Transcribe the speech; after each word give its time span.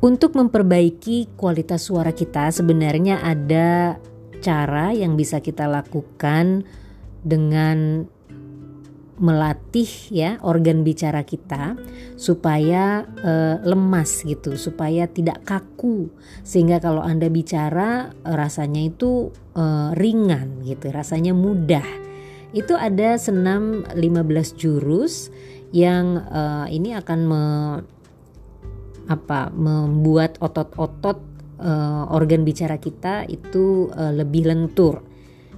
Untuk 0.00 0.32
memperbaiki 0.32 1.36
kualitas 1.36 1.84
suara 1.84 2.16
kita 2.16 2.48
sebenarnya 2.48 3.20
ada 3.20 4.00
cara 4.40 4.96
yang 4.96 5.12
bisa 5.12 5.44
kita 5.44 5.68
lakukan 5.68 6.64
dengan 7.20 8.08
melatih 9.20 10.08
ya 10.08 10.40
organ 10.40 10.80
bicara 10.80 11.20
kita 11.28 11.76
supaya 12.16 13.04
uh, 13.20 13.60
lemas 13.60 14.24
gitu, 14.24 14.56
supaya 14.56 15.04
tidak 15.04 15.44
kaku 15.44 16.08
sehingga 16.40 16.80
kalau 16.80 17.04
Anda 17.04 17.28
bicara 17.28 18.16
rasanya 18.24 18.80
itu 18.88 19.28
uh, 19.52 19.92
ringan 19.92 20.64
gitu, 20.64 20.88
rasanya 20.88 21.36
mudah. 21.36 21.84
Itu 22.56 22.74
ada 22.74 23.20
senam 23.20 23.84
15 23.92 24.56
jurus 24.56 25.28
yang 25.76 26.24
uh, 26.32 26.66
ini 26.72 26.96
akan 26.96 27.20
me, 27.28 27.42
apa 29.10 29.50
membuat 29.50 30.38
otot-otot 30.38 31.18
uh, 31.58 32.06
organ 32.14 32.46
bicara 32.46 32.78
kita 32.78 33.26
itu 33.26 33.90
uh, 33.90 34.14
lebih 34.14 34.46
lentur 34.46 35.02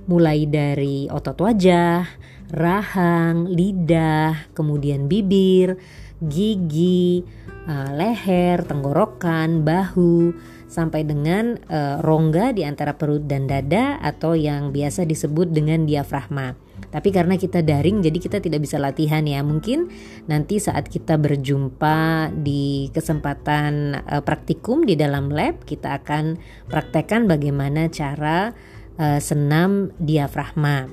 mulai 0.08 0.50
dari 0.50 1.06
otot 1.06 1.38
wajah, 1.38 2.02
rahang, 2.50 3.46
lidah, 3.46 4.50
kemudian 4.50 5.06
bibir, 5.06 5.78
gigi, 6.18 7.22
uh, 7.70 7.92
leher, 7.94 8.66
tenggorokan, 8.66 9.62
bahu, 9.62 10.34
sampai 10.66 11.04
dengan 11.04 11.60
rongga 12.00 12.56
di 12.56 12.64
antara 12.64 12.96
perut 12.96 13.28
dan 13.28 13.44
dada 13.44 14.00
atau 14.00 14.32
yang 14.32 14.72
biasa 14.72 15.04
disebut 15.04 15.52
dengan 15.52 15.84
diafragma. 15.84 16.56
Tapi 16.92 17.08
karena 17.08 17.40
kita 17.40 17.64
daring 17.64 18.04
jadi 18.04 18.18
kita 18.20 18.38
tidak 18.44 18.60
bisa 18.68 18.76
latihan 18.76 19.24
ya. 19.24 19.40
Mungkin 19.40 19.88
nanti 20.28 20.60
saat 20.60 20.92
kita 20.92 21.16
berjumpa 21.16 22.28
di 22.36 22.92
kesempatan 22.92 23.96
uh, 24.04 24.20
praktikum 24.20 24.84
di 24.84 24.92
dalam 24.92 25.32
lab 25.32 25.64
kita 25.64 25.96
akan 26.04 26.36
praktekkan 26.68 27.24
bagaimana 27.24 27.88
cara 27.88 28.52
uh, 29.00 29.18
senam 29.18 29.88
diafragma. 29.96 30.92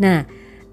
Nah, 0.00 0.24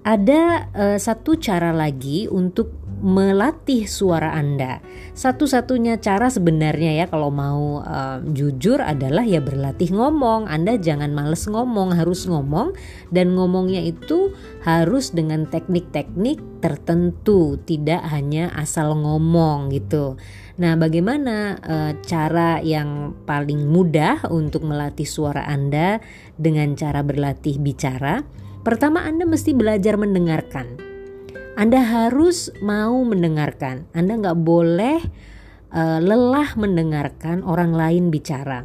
ada 0.02 0.66
uh, 0.72 0.98
satu 0.98 1.36
cara 1.36 1.70
lagi 1.70 2.26
untuk 2.26 2.72
melatih 3.02 3.90
suara 3.90 4.30
Anda. 4.32 4.78
Satu-satunya 5.12 5.98
cara 5.98 6.30
sebenarnya 6.30 7.02
ya 7.02 7.06
kalau 7.10 7.34
mau 7.34 7.82
uh, 7.82 8.22
jujur 8.22 8.78
adalah 8.78 9.26
ya 9.26 9.42
berlatih 9.42 9.90
ngomong. 9.90 10.46
Anda 10.46 10.78
jangan 10.78 11.10
males 11.10 11.44
ngomong, 11.50 11.98
harus 11.98 12.24
ngomong 12.30 12.72
dan 13.10 13.34
ngomongnya 13.34 13.82
itu 13.82 14.30
harus 14.62 15.10
dengan 15.10 15.50
teknik-teknik 15.50 16.62
tertentu, 16.62 17.58
tidak 17.66 18.06
hanya 18.08 18.54
asal 18.54 18.94
ngomong 18.94 19.74
gitu. 19.74 20.14
Nah, 20.62 20.78
bagaimana 20.78 21.58
uh, 21.58 21.92
cara 22.06 22.62
yang 22.62 23.18
paling 23.26 23.66
mudah 23.66 24.30
untuk 24.30 24.62
melatih 24.62 25.10
suara 25.10 25.42
Anda 25.50 25.98
dengan 26.38 26.78
cara 26.78 27.02
berlatih 27.02 27.58
bicara? 27.58 28.22
Pertama, 28.62 29.02
Anda 29.02 29.26
mesti 29.26 29.58
belajar 29.58 29.98
mendengarkan. 29.98 30.91
Anda 31.52 31.84
harus 31.84 32.48
mau 32.64 33.04
mendengarkan. 33.04 33.84
Anda 33.92 34.16
nggak 34.16 34.38
boleh 34.40 35.04
uh, 35.68 36.00
lelah 36.00 36.56
mendengarkan 36.56 37.44
orang 37.44 37.76
lain 37.76 38.08
bicara. 38.08 38.64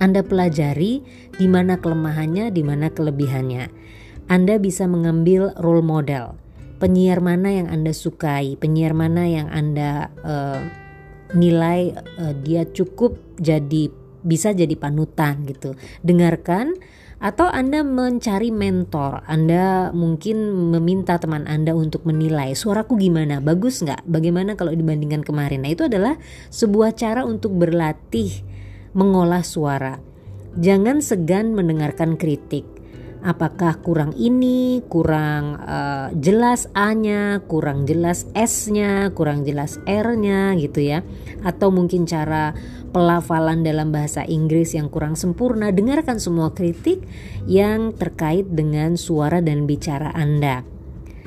Anda 0.00 0.24
pelajari 0.24 1.04
di 1.36 1.44
mana 1.44 1.76
kelemahannya, 1.76 2.48
di 2.48 2.64
mana 2.64 2.88
kelebihannya. 2.88 3.68
Anda 4.32 4.56
bisa 4.56 4.88
mengambil 4.88 5.52
role 5.60 5.84
model. 5.84 6.40
Penyiar 6.80 7.20
mana 7.20 7.52
yang 7.52 7.68
Anda 7.68 7.92
sukai, 7.92 8.56
penyiar 8.56 8.96
mana 8.96 9.28
yang 9.28 9.52
Anda 9.52 10.08
uh, 10.24 10.60
nilai 11.36 11.92
uh, 12.16 12.32
dia 12.40 12.64
cukup 12.64 13.20
jadi 13.36 13.92
bisa 14.24 14.56
jadi 14.56 14.72
panutan 14.72 15.44
gitu. 15.44 15.76
Dengarkan 16.00 16.80
atau 17.20 17.52
Anda 17.52 17.84
mencari 17.84 18.48
mentor, 18.48 19.20
Anda 19.28 19.92
mungkin 19.92 20.72
meminta 20.72 21.20
teman 21.20 21.44
Anda 21.44 21.76
untuk 21.76 22.08
menilai 22.08 22.56
suaraku 22.56 22.96
gimana, 22.96 23.44
bagus 23.44 23.84
nggak, 23.84 24.08
bagaimana 24.08 24.56
kalau 24.56 24.72
dibandingkan 24.72 25.20
kemarin. 25.20 25.68
Nah 25.68 25.76
itu 25.76 25.84
adalah 25.84 26.16
sebuah 26.48 26.96
cara 26.96 27.28
untuk 27.28 27.52
berlatih 27.60 28.40
mengolah 28.96 29.44
suara. 29.44 30.00
Jangan 30.56 31.04
segan 31.04 31.52
mendengarkan 31.52 32.16
kritik. 32.16 32.79
Apakah 33.20 33.84
kurang 33.84 34.16
ini, 34.16 34.80
kurang 34.88 35.60
uh, 35.60 36.08
jelas 36.16 36.72
A-nya, 36.72 37.44
kurang 37.44 37.84
jelas 37.84 38.24
S-nya, 38.32 39.12
kurang 39.12 39.44
jelas 39.44 39.76
R-nya 39.84 40.56
gitu 40.56 40.80
ya. 40.80 41.04
Atau 41.44 41.68
mungkin 41.68 42.08
cara 42.08 42.56
pelafalan 42.96 43.60
dalam 43.60 43.92
bahasa 43.92 44.24
Inggris 44.24 44.72
yang 44.72 44.88
kurang 44.88 45.20
sempurna, 45.20 45.68
dengarkan 45.68 46.16
semua 46.16 46.56
kritik 46.56 47.04
yang 47.44 47.92
terkait 47.92 48.48
dengan 48.48 48.96
suara 48.96 49.44
dan 49.44 49.68
bicara 49.68 50.16
Anda. 50.16 50.64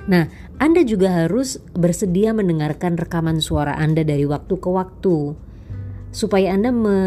Nah, 0.10 0.28
Anda 0.58 0.82
juga 0.84 1.24
harus 1.24 1.62
bersedia 1.78 2.34
mendengarkan 2.34 2.98
rekaman 2.98 3.38
suara 3.38 3.78
Anda 3.78 4.02
dari 4.02 4.26
waktu 4.26 4.58
ke 4.58 4.70
waktu, 4.70 5.38
supaya 6.10 6.58
Anda 6.58 6.74
me 6.74 6.98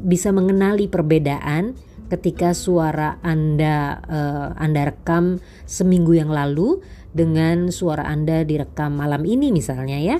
bisa 0.00 0.32
mengenali 0.32 0.88
perbedaan 0.88 1.76
ketika 2.10 2.50
suara 2.52 3.22
Anda 3.22 4.02
uh, 4.04 4.48
Anda 4.58 4.90
rekam 4.90 5.38
seminggu 5.64 6.18
yang 6.18 6.34
lalu 6.34 6.82
dengan 7.14 7.70
suara 7.70 8.04
Anda 8.10 8.42
direkam 8.42 8.98
malam 8.98 9.22
ini 9.22 9.54
misalnya 9.54 9.96
ya. 10.02 10.18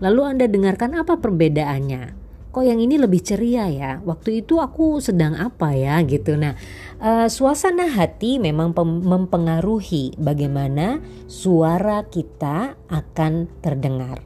Lalu 0.00 0.20
Anda 0.24 0.44
dengarkan 0.48 0.96
apa 0.96 1.20
perbedaannya? 1.20 2.26
kok 2.56 2.64
yang 2.64 2.80
ini 2.80 2.96
lebih 2.96 3.20
ceria 3.20 3.68
ya 3.68 4.00
waktu 4.00 4.40
itu 4.40 4.56
aku 4.64 4.96
sedang 5.04 5.36
apa 5.36 5.76
ya 5.76 6.00
gitu 6.08 6.40
nah 6.40 6.56
uh, 7.04 7.28
suasana 7.28 7.84
hati 7.84 8.40
memang 8.40 8.72
mempengaruhi 9.04 10.16
bagaimana 10.16 11.04
suara 11.28 12.08
kita 12.08 12.80
akan 12.88 13.52
terdengar 13.60 14.24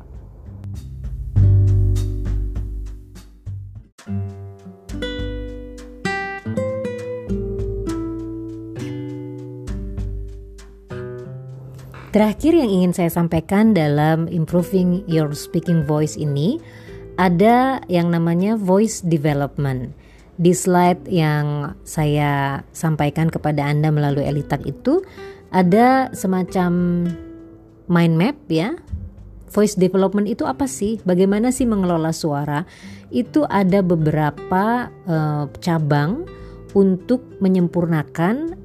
Terakhir 12.10 12.58
yang 12.58 12.66
ingin 12.66 12.90
saya 12.90 13.06
sampaikan 13.06 13.70
dalam 13.70 14.26
improving 14.26 15.06
your 15.06 15.30
speaking 15.30 15.86
voice 15.86 16.18
ini 16.18 16.58
ada 17.14 17.78
yang 17.86 18.10
namanya 18.10 18.58
voice 18.58 18.98
development. 18.98 19.94
Di 20.34 20.50
slide 20.50 21.06
yang 21.06 21.78
saya 21.86 22.66
sampaikan 22.74 23.30
kepada 23.30 23.62
Anda 23.62 23.94
melalui 23.94 24.26
Elitak 24.26 24.66
itu 24.66 25.06
ada 25.54 26.10
semacam 26.10 27.06
mind 27.86 28.14
map 28.18 28.34
ya. 28.50 28.74
Voice 29.54 29.78
development 29.78 30.26
itu 30.26 30.42
apa 30.50 30.66
sih? 30.66 30.98
Bagaimana 31.06 31.54
sih 31.54 31.70
mengelola 31.70 32.10
suara? 32.10 32.66
Itu 33.14 33.46
ada 33.46 33.86
beberapa 33.86 34.90
uh, 35.06 35.46
cabang 35.62 36.26
untuk 36.74 37.38
menyempurnakan 37.38 38.58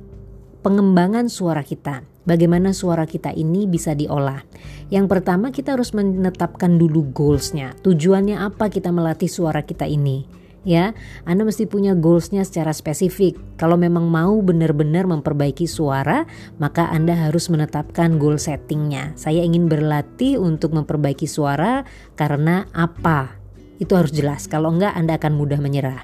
pengembangan 0.66 1.30
suara 1.30 1.62
kita 1.62 2.15
bagaimana 2.26 2.76
suara 2.76 3.08
kita 3.08 3.32
ini 3.32 3.70
bisa 3.70 3.94
diolah. 3.96 4.44
Yang 4.92 5.06
pertama 5.10 5.50
kita 5.50 5.78
harus 5.78 5.94
menetapkan 5.96 6.78
dulu 6.78 7.08
goalsnya. 7.14 7.74
Tujuannya 7.82 8.42
apa 8.42 8.68
kita 8.68 8.92
melatih 8.92 9.32
suara 9.32 9.64
kita 9.64 9.88
ini? 9.88 10.28
Ya, 10.66 10.98
Anda 11.30 11.46
mesti 11.46 11.70
punya 11.70 11.94
goalsnya 11.94 12.42
secara 12.42 12.74
spesifik. 12.74 13.38
Kalau 13.54 13.78
memang 13.78 14.10
mau 14.10 14.42
benar-benar 14.42 15.06
memperbaiki 15.06 15.70
suara, 15.70 16.26
maka 16.58 16.90
Anda 16.90 17.14
harus 17.14 17.54
menetapkan 17.54 18.18
goal 18.18 18.42
settingnya. 18.42 19.14
Saya 19.14 19.46
ingin 19.46 19.70
berlatih 19.70 20.42
untuk 20.42 20.74
memperbaiki 20.74 21.30
suara 21.30 21.86
karena 22.18 22.66
apa? 22.74 23.38
Itu 23.78 23.94
harus 23.94 24.10
jelas. 24.10 24.50
Kalau 24.50 24.74
enggak, 24.74 24.98
Anda 24.98 25.22
akan 25.22 25.38
mudah 25.38 25.62
menyerah. 25.62 26.02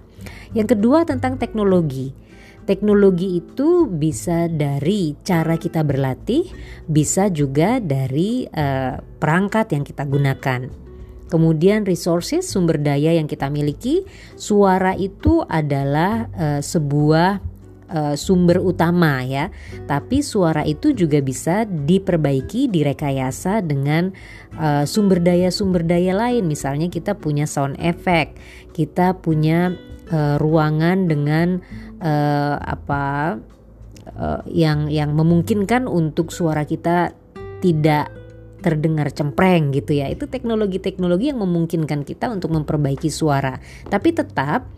Yang 0.54 0.78
kedua 0.78 1.10
tentang 1.10 1.42
teknologi. 1.42 2.14
Teknologi 2.62 3.42
itu 3.42 3.90
bisa 3.90 4.46
dari 4.46 5.18
cara 5.26 5.58
kita 5.58 5.82
berlatih, 5.82 6.46
bisa 6.86 7.28
juga 7.34 7.82
dari 7.82 8.46
uh, 8.46 9.02
perangkat 9.18 9.74
yang 9.74 9.84
kita 9.84 10.06
gunakan. 10.06 10.70
Kemudian 11.32 11.88
resources 11.88 12.44
sumber 12.44 12.76
daya 12.76 13.16
yang 13.16 13.26
kita 13.26 13.48
miliki, 13.48 14.04
suara 14.36 14.94
itu 15.00 15.42
adalah 15.48 16.28
uh, 16.36 16.60
sebuah 16.60 17.40
uh, 17.92 18.16
sumber 18.20 18.60
utama 18.60 19.24
ya. 19.24 19.48
Tapi 19.88 20.20
suara 20.20 20.68
itu 20.68 20.92
juga 20.92 21.24
bisa 21.24 21.64
diperbaiki, 21.64 22.72
direkayasa 22.72 23.64
dengan 23.64 24.12
uh, 24.60 24.84
sumber 24.88 25.24
daya 25.24 25.52
sumber 25.52 25.88
daya 25.88 26.16
lain. 26.16 26.48
Misalnya 26.48 26.88
kita 26.92 27.16
punya 27.16 27.48
sound 27.48 27.80
effect, 27.80 28.36
kita 28.76 29.16
punya 29.20 29.76
uh, 30.12 30.36
ruangan 30.36 31.08
dengan 31.08 31.64
uh, 32.02 32.58
apa 32.58 33.38
uh, 34.18 34.42
yang 34.50 34.90
yang 34.90 35.14
memungkinkan 35.14 35.86
untuk 35.86 36.34
suara 36.34 36.66
kita 36.66 37.14
tidak 37.62 38.10
terdengar 38.62 39.10
cempreng 39.10 39.74
gitu 39.74 39.98
ya. 39.98 40.10
Itu 40.10 40.30
teknologi-teknologi 40.30 41.34
yang 41.34 41.42
memungkinkan 41.42 42.06
kita 42.06 42.30
untuk 42.30 42.54
memperbaiki 42.54 43.10
suara. 43.10 43.58
Tapi 43.90 44.14
tetap 44.14 44.70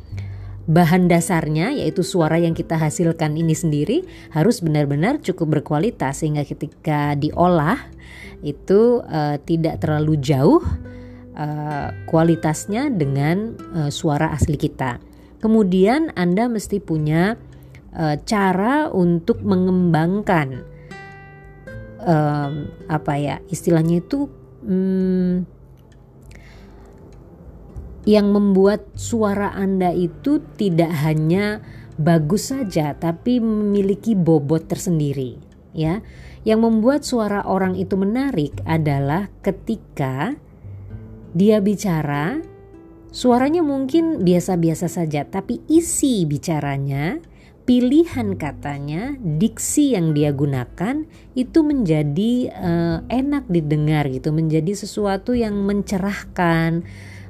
bahan 0.63 1.11
dasarnya 1.11 1.75
yaitu 1.75 2.07
suara 2.07 2.39
yang 2.39 2.55
kita 2.55 2.79
hasilkan 2.79 3.35
ini 3.35 3.51
sendiri 3.51 4.07
harus 4.31 4.63
benar-benar 4.63 5.19
cukup 5.19 5.59
berkualitas 5.59 6.23
sehingga 6.23 6.47
ketika 6.47 7.19
diolah 7.19 7.75
itu 8.43 9.03
uh, 9.03 9.35
tidak 9.43 9.83
terlalu 9.83 10.15
jauh 10.23 10.63
uh, 11.35 11.87
kualitasnya 12.07 12.87
dengan 12.91 13.59
uh, 13.75 13.91
suara 13.91 14.31
asli 14.31 14.55
kita. 14.55 15.12
Kemudian 15.43 16.15
Anda 16.15 16.47
mesti 16.47 16.79
punya 16.79 17.35
uh, 17.91 18.15
cara 18.23 18.87
untuk 18.87 19.43
mengembangkan 19.43 20.63
um, 21.99 22.71
apa 22.87 23.13
ya 23.19 23.35
istilahnya 23.51 23.99
itu 23.99 24.31
um, 24.63 25.43
yang 28.07 28.31
membuat 28.31 28.87
suara 28.95 29.51
Anda 29.51 29.91
itu 29.91 30.39
tidak 30.55 30.95
hanya 31.03 31.59
bagus 31.99 32.55
saja 32.55 32.95
tapi 32.95 33.43
memiliki 33.43 34.15
bobot 34.15 34.71
tersendiri 34.71 35.35
ya. 35.75 35.99
Yang 36.47 36.59
membuat 36.59 37.01
suara 37.03 37.43
orang 37.47 37.79
itu 37.79 37.99
menarik 37.99 38.63
adalah 38.67 39.27
ketika 39.43 40.35
dia 41.31 41.63
bicara 41.63 42.52
Suaranya 43.13 43.61
mungkin 43.61 44.25
biasa-biasa 44.25 44.89
saja, 44.89 45.21
tapi 45.21 45.61
isi 45.69 46.25
bicaranya, 46.25 47.21
pilihan 47.61 48.33
katanya, 48.41 49.13
diksi 49.21 49.93
yang 49.93 50.17
dia 50.17 50.33
gunakan 50.33 51.05
itu 51.37 51.61
menjadi 51.61 52.49
uh, 52.57 52.97
enak 53.13 53.45
didengar 53.53 54.09
gitu, 54.09 54.33
menjadi 54.33 54.73
sesuatu 54.73 55.37
yang 55.37 55.61
mencerahkan, 55.61 56.81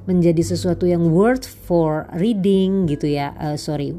menjadi 0.07 0.55
sesuatu 0.55 0.87
yang 0.87 1.11
worth 1.11 1.43
for 1.51 2.07
reading 2.15 2.87
gitu 2.87 3.11
ya, 3.11 3.35
uh, 3.35 3.59
sorry, 3.59 3.91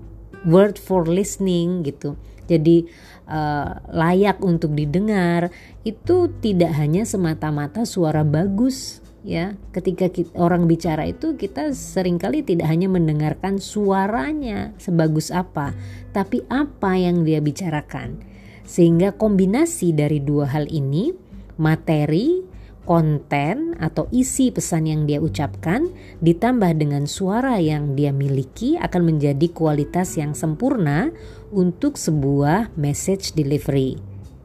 word 0.48 0.80
for 0.80 1.04
listening 1.04 1.84
gitu. 1.84 2.16
Jadi 2.48 2.88
uh, 3.28 3.76
layak 3.92 4.40
untuk 4.40 4.72
didengar 4.72 5.52
itu 5.84 6.32
tidak 6.40 6.80
hanya 6.80 7.04
semata-mata 7.04 7.84
suara 7.84 8.24
bagus 8.24 9.03
ya 9.24 9.56
ketika 9.72 10.12
kita, 10.12 10.30
orang 10.36 10.68
bicara 10.68 11.08
itu 11.08 11.34
kita 11.34 11.72
sering 11.72 12.20
kali 12.20 12.44
tidak 12.44 12.68
hanya 12.68 12.92
mendengarkan 12.92 13.56
suaranya 13.56 14.76
sebagus 14.76 15.32
apa 15.32 15.72
tapi 16.12 16.44
apa 16.52 16.92
yang 17.00 17.24
dia 17.24 17.40
bicarakan 17.40 18.20
sehingga 18.68 19.16
kombinasi 19.16 19.96
dari 19.96 20.20
dua 20.20 20.52
hal 20.52 20.68
ini 20.68 21.16
materi 21.56 22.44
konten 22.84 23.72
atau 23.80 24.06
isi 24.12 24.52
pesan 24.52 24.84
yang 24.84 25.08
dia 25.08 25.18
ucapkan 25.18 25.88
ditambah 26.20 26.76
dengan 26.76 27.08
suara 27.08 27.56
yang 27.56 27.96
dia 27.96 28.12
miliki 28.12 28.76
akan 28.76 29.16
menjadi 29.16 29.48
kualitas 29.56 30.20
yang 30.20 30.36
sempurna 30.36 31.08
untuk 31.48 31.96
sebuah 31.96 32.76
message 32.76 33.32
delivery. 33.32 33.96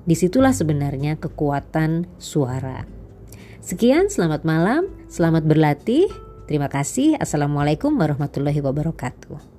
Di 0.07 0.15
situlah 0.15 0.55
sebenarnya 0.55 1.19
kekuatan 1.19 2.07
suara. 2.15 2.98
Sekian, 3.69 4.09
selamat 4.09 4.49
malam, 4.49 4.89
selamat 5.13 5.45
berlatih. 5.45 6.09
Terima 6.49 6.65
kasih. 6.65 7.21
Assalamualaikum 7.21 7.93
warahmatullahi 8.01 8.65
wabarakatuh. 8.65 9.58